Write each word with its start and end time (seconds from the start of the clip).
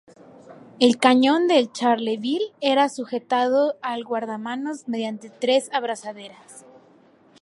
El 0.79 0.97
cañón 0.97 1.47
del 1.47 1.71
Charleville 1.71 2.53
era 2.59 2.89
sujetado 2.89 3.75
al 3.83 4.03
guardamanos 4.03 4.87
mediante 4.87 5.29
tres 5.29 5.69
abrazaderas. 5.71 6.65